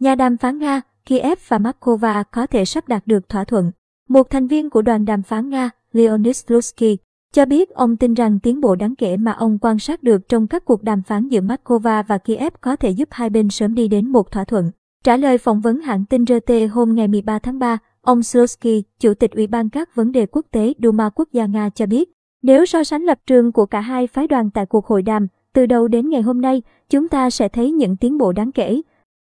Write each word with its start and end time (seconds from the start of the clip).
Nhà 0.00 0.14
đàm 0.14 0.36
phán 0.36 0.58
Nga, 0.58 0.80
Kiev 1.06 1.38
và 1.48 1.58
Moscow 1.58 2.24
có 2.32 2.46
thể 2.46 2.64
sắp 2.64 2.88
đạt 2.88 3.06
được 3.06 3.28
thỏa 3.28 3.44
thuận. 3.44 3.70
Một 4.08 4.30
thành 4.30 4.46
viên 4.46 4.70
của 4.70 4.82
đoàn 4.82 5.04
đàm 5.04 5.22
phán 5.22 5.50
Nga, 5.50 5.70
Leonid 5.92 6.36
Slutsky, 6.36 6.96
cho 7.32 7.44
biết 7.44 7.70
ông 7.70 7.96
tin 7.96 8.14
rằng 8.14 8.38
tiến 8.42 8.60
bộ 8.60 8.74
đáng 8.74 8.94
kể 8.96 9.16
mà 9.16 9.32
ông 9.32 9.58
quan 9.60 9.78
sát 9.78 10.02
được 10.02 10.28
trong 10.28 10.46
các 10.46 10.64
cuộc 10.64 10.82
đàm 10.82 11.02
phán 11.02 11.28
giữa 11.28 11.40
Moscow 11.40 12.02
và 12.02 12.18
Kiev 12.18 12.52
có 12.60 12.76
thể 12.76 12.90
giúp 12.90 13.08
hai 13.10 13.30
bên 13.30 13.50
sớm 13.50 13.74
đi 13.74 13.88
đến 13.88 14.08
một 14.08 14.30
thỏa 14.30 14.44
thuận. 14.44 14.70
Trả 15.04 15.16
lời 15.16 15.38
phỏng 15.38 15.60
vấn 15.60 15.80
hãng 15.80 16.04
tin 16.04 16.24
RT 16.26 16.52
hôm 16.72 16.94
ngày 16.94 17.08
13 17.08 17.38
tháng 17.38 17.58
3, 17.58 17.78
ông 18.00 18.22
Slutsky, 18.22 18.82
Chủ 19.00 19.14
tịch 19.14 19.30
Ủy 19.32 19.46
ban 19.46 19.70
các 19.70 19.94
vấn 19.94 20.12
đề 20.12 20.26
quốc 20.26 20.46
tế 20.50 20.74
Duma 20.82 21.10
Quốc 21.10 21.28
gia 21.32 21.46
Nga 21.46 21.70
cho 21.70 21.86
biết, 21.86 22.12
nếu 22.42 22.66
so 22.66 22.84
sánh 22.84 23.02
lập 23.02 23.18
trường 23.26 23.52
của 23.52 23.66
cả 23.66 23.80
hai 23.80 24.06
phái 24.06 24.26
đoàn 24.26 24.50
tại 24.50 24.66
cuộc 24.66 24.86
hội 24.86 25.02
đàm, 25.02 25.26
từ 25.52 25.66
đầu 25.66 25.88
đến 25.88 26.10
ngày 26.10 26.22
hôm 26.22 26.40
nay, 26.40 26.62
chúng 26.90 27.08
ta 27.08 27.30
sẽ 27.30 27.48
thấy 27.48 27.70
những 27.70 27.96
tiến 27.96 28.18
bộ 28.18 28.32
đáng 28.32 28.52
kể. 28.52 28.80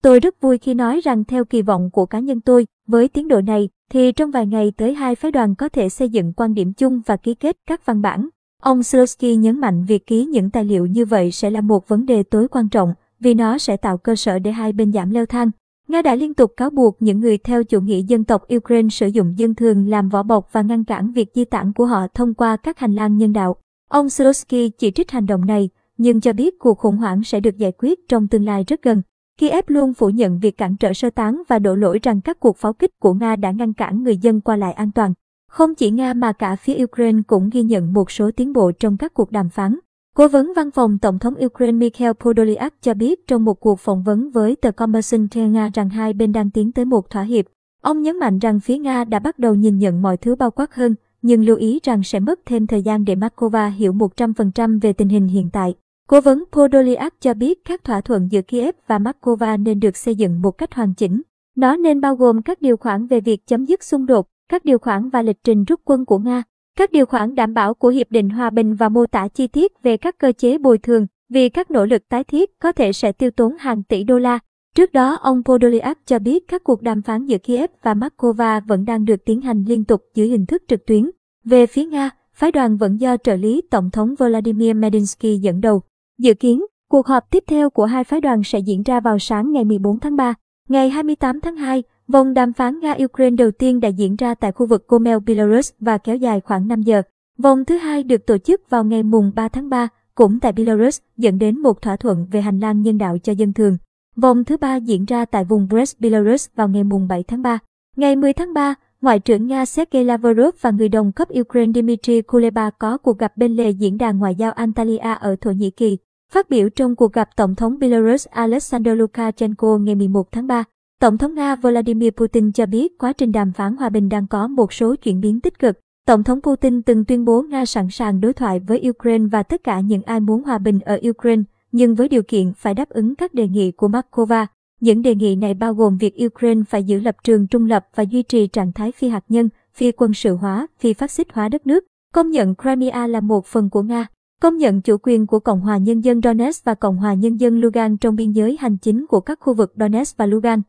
Tôi 0.03 0.19
rất 0.19 0.41
vui 0.41 0.57
khi 0.57 0.73
nói 0.73 1.01
rằng 1.03 1.23
theo 1.23 1.45
kỳ 1.45 1.61
vọng 1.61 1.89
của 1.93 2.05
cá 2.05 2.19
nhân 2.19 2.41
tôi, 2.41 2.67
với 2.87 3.07
tiến 3.07 3.27
độ 3.27 3.41
này, 3.41 3.69
thì 3.89 4.11
trong 4.11 4.31
vài 4.31 4.47
ngày 4.47 4.71
tới 4.77 4.93
hai 4.93 5.15
phái 5.15 5.31
đoàn 5.31 5.55
có 5.55 5.69
thể 5.69 5.89
xây 5.89 6.09
dựng 6.09 6.33
quan 6.33 6.53
điểm 6.53 6.73
chung 6.73 7.01
và 7.05 7.17
ký 7.17 7.35
kết 7.35 7.57
các 7.67 7.85
văn 7.85 8.01
bản. 8.01 8.29
Ông 8.61 8.83
Slosky 8.83 9.35
nhấn 9.35 9.59
mạnh 9.59 9.85
việc 9.85 10.07
ký 10.07 10.25
những 10.25 10.49
tài 10.49 10.65
liệu 10.65 10.85
như 10.85 11.05
vậy 11.05 11.31
sẽ 11.31 11.49
là 11.49 11.61
một 11.61 11.87
vấn 11.87 12.05
đề 12.05 12.23
tối 12.23 12.47
quan 12.47 12.69
trọng 12.69 12.93
vì 13.19 13.33
nó 13.33 13.57
sẽ 13.57 13.77
tạo 13.77 13.97
cơ 13.97 14.15
sở 14.15 14.39
để 14.39 14.51
hai 14.51 14.73
bên 14.73 14.93
giảm 14.93 15.11
leo 15.11 15.25
thang. 15.25 15.51
Nga 15.87 16.01
đã 16.01 16.15
liên 16.15 16.33
tục 16.33 16.53
cáo 16.57 16.69
buộc 16.69 17.01
những 17.01 17.19
người 17.19 17.37
theo 17.37 17.63
chủ 17.63 17.81
nghĩa 17.81 18.01
dân 18.01 18.23
tộc 18.23 18.43
Ukraine 18.55 18.89
sử 18.89 19.07
dụng 19.07 19.33
dân 19.37 19.55
thường 19.55 19.89
làm 19.89 20.09
vỏ 20.09 20.23
bọc 20.23 20.53
và 20.53 20.61
ngăn 20.61 20.83
cản 20.83 21.11
việc 21.11 21.31
di 21.35 21.45
tản 21.45 21.73
của 21.73 21.85
họ 21.85 22.07
thông 22.13 22.33
qua 22.33 22.57
các 22.57 22.79
hành 22.79 22.95
lang 22.95 23.17
nhân 23.17 23.33
đạo. 23.33 23.55
Ông 23.89 24.09
Slosky 24.09 24.69
chỉ 24.69 24.91
trích 24.91 25.11
hành 25.11 25.25
động 25.25 25.45
này, 25.45 25.69
nhưng 25.97 26.21
cho 26.21 26.33
biết 26.33 26.59
cuộc 26.59 26.77
khủng 26.77 26.97
hoảng 26.97 27.23
sẽ 27.23 27.39
được 27.39 27.57
giải 27.57 27.71
quyết 27.77 28.07
trong 28.07 28.27
tương 28.27 28.45
lai 28.45 28.63
rất 28.67 28.81
gần. 28.81 29.01
Kiev 29.43 29.63
luôn 29.67 29.93
phủ 29.93 30.09
nhận 30.09 30.39
việc 30.39 30.57
cản 30.57 30.75
trở 30.75 30.93
sơ 30.93 31.09
tán 31.09 31.41
và 31.47 31.59
đổ 31.59 31.75
lỗi 31.75 31.99
rằng 32.03 32.21
các 32.21 32.39
cuộc 32.39 32.57
pháo 32.57 32.73
kích 32.73 32.99
của 32.99 33.13
Nga 33.13 33.35
đã 33.35 33.51
ngăn 33.51 33.73
cản 33.73 34.03
người 34.03 34.17
dân 34.17 34.41
qua 34.41 34.55
lại 34.55 34.73
an 34.73 34.91
toàn. 34.91 35.13
Không 35.51 35.75
chỉ 35.75 35.91
Nga 35.91 36.13
mà 36.13 36.33
cả 36.33 36.55
phía 36.55 36.83
Ukraine 36.83 37.21
cũng 37.27 37.49
ghi 37.49 37.61
nhận 37.61 37.93
một 37.93 38.11
số 38.11 38.31
tiến 38.35 38.53
bộ 38.53 38.71
trong 38.71 38.97
các 38.97 39.13
cuộc 39.13 39.31
đàm 39.31 39.49
phán. 39.49 39.79
Cố 40.15 40.27
vấn 40.27 40.53
văn 40.55 40.71
phòng 40.71 40.97
Tổng 40.97 41.19
thống 41.19 41.33
Ukraine 41.45 41.77
Mikhail 41.77 42.11
Podolyak 42.11 42.73
cho 42.81 42.93
biết 42.93 43.27
trong 43.27 43.45
một 43.45 43.59
cuộc 43.59 43.79
phỏng 43.79 44.03
vấn 44.03 44.31
với 44.31 44.55
tờ 44.55 44.71
Kommersant 44.71 45.35
Nga 45.35 45.69
rằng 45.73 45.89
hai 45.89 46.13
bên 46.13 46.31
đang 46.31 46.49
tiến 46.49 46.71
tới 46.71 46.85
một 46.85 47.09
thỏa 47.09 47.23
hiệp. 47.23 47.45
Ông 47.81 48.01
nhấn 48.01 48.19
mạnh 48.19 48.39
rằng 48.39 48.59
phía 48.59 48.77
Nga 48.77 49.03
đã 49.03 49.19
bắt 49.19 49.39
đầu 49.39 49.55
nhìn 49.55 49.77
nhận 49.77 50.01
mọi 50.01 50.17
thứ 50.17 50.35
bao 50.35 50.51
quát 50.51 50.75
hơn, 50.75 50.95
nhưng 51.21 51.45
lưu 51.45 51.57
ý 51.57 51.79
rằng 51.83 52.03
sẽ 52.03 52.19
mất 52.19 52.39
thêm 52.45 52.67
thời 52.67 52.81
gian 52.81 53.05
để 53.05 53.15
Moscow 53.15 53.69
hiểu 53.69 53.93
100% 53.93 54.79
về 54.79 54.93
tình 54.93 55.09
hình 55.09 55.27
hiện 55.27 55.49
tại. 55.53 55.75
Cố 56.07 56.21
vấn 56.21 56.43
Podolyak 56.51 57.13
cho 57.21 57.33
biết 57.33 57.65
các 57.65 57.83
thỏa 57.83 58.01
thuận 58.01 58.31
giữa 58.31 58.41
Kiev 58.41 58.75
và 58.87 58.99
Moscow 58.99 59.63
nên 59.63 59.79
được 59.79 59.97
xây 59.97 60.15
dựng 60.15 60.41
một 60.41 60.51
cách 60.51 60.73
hoàn 60.73 60.93
chỉnh. 60.93 61.21
Nó 61.55 61.75
nên 61.75 62.01
bao 62.01 62.15
gồm 62.15 62.41
các 62.41 62.61
điều 62.61 62.77
khoản 62.77 63.07
về 63.07 63.19
việc 63.19 63.47
chấm 63.47 63.65
dứt 63.65 63.83
xung 63.83 64.05
đột, 64.05 64.27
các 64.49 64.65
điều 64.65 64.79
khoản 64.79 65.09
và 65.09 65.21
lịch 65.21 65.43
trình 65.43 65.63
rút 65.63 65.79
quân 65.85 66.05
của 66.05 66.17
Nga, 66.17 66.43
các 66.77 66.91
điều 66.91 67.05
khoản 67.05 67.35
đảm 67.35 67.53
bảo 67.53 67.73
của 67.73 67.89
Hiệp 67.89 68.11
định 68.11 68.29
Hòa 68.29 68.49
bình 68.49 68.75
và 68.75 68.89
mô 68.89 69.05
tả 69.05 69.27
chi 69.27 69.47
tiết 69.47 69.83
về 69.83 69.97
các 69.97 70.17
cơ 70.17 70.31
chế 70.31 70.57
bồi 70.57 70.77
thường 70.77 71.07
vì 71.29 71.49
các 71.49 71.71
nỗ 71.71 71.85
lực 71.85 72.09
tái 72.09 72.23
thiết 72.23 72.59
có 72.59 72.71
thể 72.71 72.93
sẽ 72.93 73.11
tiêu 73.11 73.31
tốn 73.31 73.57
hàng 73.59 73.83
tỷ 73.83 74.03
đô 74.03 74.17
la. 74.17 74.39
Trước 74.75 74.91
đó, 74.91 75.15
ông 75.15 75.43
Podolyak 75.43 75.99
cho 76.05 76.19
biết 76.19 76.47
các 76.47 76.63
cuộc 76.63 76.81
đàm 76.81 77.01
phán 77.01 77.25
giữa 77.25 77.37
Kiev 77.37 77.69
và 77.83 77.93
Moscow 77.93 78.61
vẫn 78.67 78.85
đang 78.85 79.05
được 79.05 79.25
tiến 79.25 79.41
hành 79.41 79.63
liên 79.67 79.85
tục 79.85 80.01
dưới 80.15 80.27
hình 80.27 80.45
thức 80.45 80.63
trực 80.67 80.85
tuyến. 80.85 81.09
Về 81.45 81.67
phía 81.67 81.85
Nga, 81.85 82.09
phái 82.33 82.51
đoàn 82.51 82.77
vẫn 82.77 82.99
do 82.99 83.17
trợ 83.17 83.35
lý 83.35 83.61
Tổng 83.71 83.89
thống 83.91 84.15
Vladimir 84.19 84.75
Medinsky 84.75 85.37
dẫn 85.37 85.61
đầu. 85.61 85.81
Dự 86.23 86.33
kiến, 86.33 86.65
cuộc 86.89 87.07
họp 87.07 87.29
tiếp 87.31 87.43
theo 87.47 87.69
của 87.69 87.85
hai 87.85 88.03
phái 88.03 88.21
đoàn 88.21 88.43
sẽ 88.43 88.59
diễn 88.59 88.83
ra 88.83 88.99
vào 88.99 89.19
sáng 89.19 89.51
ngày 89.51 89.63
14 89.63 89.99
tháng 89.99 90.15
3. 90.15 90.33
Ngày 90.69 90.89
28 90.89 91.41
tháng 91.41 91.55
2, 91.55 91.83
vòng 92.07 92.33
đàm 92.33 92.53
phán 92.53 92.79
Nga-Ukraine 92.79 93.35
đầu 93.35 93.51
tiên 93.51 93.79
đã 93.79 93.89
diễn 93.89 94.15
ra 94.15 94.35
tại 94.35 94.51
khu 94.51 94.65
vực 94.65 94.87
Gomel, 94.87 95.17
Belarus 95.25 95.71
và 95.79 95.97
kéo 95.97 96.15
dài 96.15 96.41
khoảng 96.41 96.67
5 96.67 96.81
giờ. 96.81 97.01
Vòng 97.37 97.65
thứ 97.65 97.77
hai 97.77 98.03
được 98.03 98.25
tổ 98.25 98.37
chức 98.37 98.69
vào 98.69 98.83
ngày 98.83 99.03
mùng 99.03 99.31
3 99.35 99.47
tháng 99.47 99.69
3, 99.69 99.87
cũng 100.15 100.39
tại 100.39 100.51
Belarus, 100.51 100.99
dẫn 101.17 101.39
đến 101.39 101.59
một 101.59 101.81
thỏa 101.81 101.95
thuận 101.95 102.27
về 102.31 102.41
hành 102.41 102.59
lang 102.59 102.81
nhân 102.81 102.97
đạo 102.97 103.17
cho 103.23 103.33
dân 103.33 103.53
thường. 103.53 103.77
Vòng 104.15 104.43
thứ 104.43 104.57
ba 104.57 104.75
diễn 104.75 105.05
ra 105.05 105.25
tại 105.25 105.43
vùng 105.43 105.67
Brest, 105.67 105.99
Belarus 105.99 106.47
vào 106.55 106.67
ngày 106.67 106.83
mùng 106.83 107.07
7 107.07 107.23
tháng 107.23 107.41
3. 107.41 107.59
Ngày 107.95 108.15
10 108.15 108.33
tháng 108.33 108.53
3, 108.53 108.75
Ngoại 109.01 109.19
trưởng 109.19 109.47
Nga 109.47 109.65
Sergei 109.65 110.03
Lavrov 110.03 110.55
và 110.61 110.71
người 110.71 110.89
đồng 110.89 111.11
cấp 111.11 111.27
Ukraine 111.39 111.81
Dmitry 111.81 112.21
Kuleba 112.21 112.69
có 112.69 112.97
cuộc 112.97 113.17
gặp 113.17 113.37
bên 113.37 113.55
lề 113.55 113.69
diễn 113.69 113.97
đàn 113.97 114.19
ngoại 114.19 114.35
giao 114.35 114.51
Antalya 114.51 115.13
ở 115.13 115.35
Thổ 115.41 115.51
Nhĩ 115.51 115.71
Kỳ. 115.71 115.97
Phát 116.33 116.49
biểu 116.49 116.69
trong 116.69 116.95
cuộc 116.95 117.13
gặp 117.13 117.29
Tổng 117.35 117.55
thống 117.55 117.79
Belarus 117.79 118.27
Alexander 118.27 118.97
Lukashenko 118.97 119.77
ngày 119.77 119.95
11 119.95 120.31
tháng 120.31 120.47
3, 120.47 120.63
Tổng 120.99 121.17
thống 121.17 121.33
Nga 121.33 121.55
Vladimir 121.55 122.11
Putin 122.11 122.51
cho 122.51 122.65
biết 122.65 122.97
quá 122.97 123.13
trình 123.13 123.31
đàm 123.31 123.51
phán 123.51 123.75
hòa 123.75 123.89
bình 123.89 124.09
đang 124.09 124.27
có 124.27 124.47
một 124.47 124.73
số 124.73 124.95
chuyển 124.95 125.21
biến 125.21 125.41
tích 125.41 125.59
cực. 125.59 125.79
Tổng 126.07 126.23
thống 126.23 126.41
Putin 126.41 126.81
từng 126.81 127.05
tuyên 127.05 127.25
bố 127.25 127.41
Nga 127.41 127.65
sẵn 127.65 127.87
sàng 127.89 128.21
đối 128.21 128.33
thoại 128.33 128.59
với 128.59 128.89
Ukraine 128.89 129.25
và 129.31 129.43
tất 129.43 129.63
cả 129.63 129.79
những 129.79 130.03
ai 130.03 130.19
muốn 130.19 130.43
hòa 130.43 130.57
bình 130.57 130.79
ở 130.79 130.99
Ukraine, 131.09 131.41
nhưng 131.71 131.95
với 131.95 132.09
điều 132.09 132.23
kiện 132.23 132.53
phải 132.53 132.73
đáp 132.73 132.89
ứng 132.89 133.15
các 133.15 133.33
đề 133.33 133.47
nghị 133.47 133.71
của 133.71 133.87
Moscow. 133.87 134.45
Những 134.81 135.01
đề 135.01 135.15
nghị 135.15 135.35
này 135.35 135.53
bao 135.53 135.73
gồm 135.73 135.97
việc 135.97 136.15
Ukraine 136.25 136.61
phải 136.69 136.83
giữ 136.83 136.99
lập 136.99 137.15
trường 137.23 137.47
trung 137.47 137.65
lập 137.65 137.85
và 137.95 138.03
duy 138.03 138.23
trì 138.23 138.47
trạng 138.47 138.73
thái 138.73 138.91
phi 138.91 139.09
hạt 139.09 139.23
nhân, 139.29 139.49
phi 139.73 139.91
quân 139.91 140.13
sự 140.13 140.35
hóa, 140.35 140.67
phi 140.79 140.93
phát 140.93 141.11
xít 141.11 141.27
hóa 141.33 141.49
đất 141.49 141.67
nước, 141.67 141.83
công 142.13 142.31
nhận 142.31 142.55
Crimea 142.55 143.07
là 143.07 143.19
một 143.19 143.45
phần 143.45 143.69
của 143.69 143.81
Nga, 143.81 144.07
công 144.43 144.57
nhận 144.57 144.81
chủ 144.81 144.97
quyền 145.03 145.27
của 145.27 145.39
Cộng 145.39 145.61
hòa 145.61 145.77
Nhân 145.77 146.01
dân 146.01 146.21
Donetsk 146.21 146.65
và 146.65 146.73
Cộng 146.73 146.97
hòa 146.97 147.13
Nhân 147.13 147.39
dân 147.39 147.61
Lugan 147.61 147.97
trong 147.97 148.15
biên 148.15 148.31
giới 148.31 148.57
hành 148.59 148.77
chính 148.77 149.07
của 149.07 149.19
các 149.19 149.39
khu 149.39 149.53
vực 149.53 149.73
Donetsk 149.75 150.17
và 150.17 150.25
Lugan. 150.25 150.61